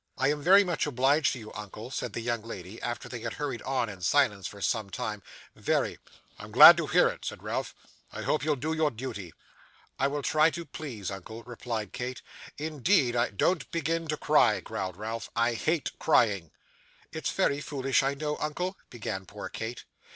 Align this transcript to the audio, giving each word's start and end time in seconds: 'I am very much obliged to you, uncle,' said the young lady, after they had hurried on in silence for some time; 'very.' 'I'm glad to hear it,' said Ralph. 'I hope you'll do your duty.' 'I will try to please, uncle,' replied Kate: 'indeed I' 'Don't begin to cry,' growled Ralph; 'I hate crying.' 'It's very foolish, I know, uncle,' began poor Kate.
'I 0.17 0.27
am 0.29 0.41
very 0.41 0.63
much 0.63 0.87
obliged 0.87 1.33
to 1.33 1.37
you, 1.37 1.53
uncle,' 1.53 1.91
said 1.91 2.13
the 2.13 2.21
young 2.21 2.41
lady, 2.41 2.81
after 2.81 3.07
they 3.07 3.19
had 3.19 3.33
hurried 3.33 3.61
on 3.61 3.87
in 3.87 4.01
silence 4.01 4.47
for 4.47 4.59
some 4.59 4.89
time; 4.89 5.21
'very.' 5.55 5.99
'I'm 6.39 6.49
glad 6.51 6.75
to 6.77 6.87
hear 6.87 7.07
it,' 7.07 7.23
said 7.23 7.43
Ralph. 7.43 7.75
'I 8.11 8.23
hope 8.23 8.43
you'll 8.43 8.55
do 8.55 8.73
your 8.73 8.89
duty.' 8.89 9.31
'I 9.99 10.07
will 10.07 10.21
try 10.23 10.49
to 10.49 10.65
please, 10.65 11.11
uncle,' 11.11 11.43
replied 11.43 11.93
Kate: 11.93 12.23
'indeed 12.57 13.15
I' 13.15 13.29
'Don't 13.29 13.69
begin 13.69 14.07
to 14.07 14.17
cry,' 14.17 14.59
growled 14.59 14.97
Ralph; 14.97 15.29
'I 15.35 15.53
hate 15.53 15.91
crying.' 15.99 16.49
'It's 17.11 17.29
very 17.29 17.61
foolish, 17.61 18.01
I 18.01 18.15
know, 18.15 18.37
uncle,' 18.39 18.77
began 18.89 19.27
poor 19.27 19.49
Kate. 19.49 19.83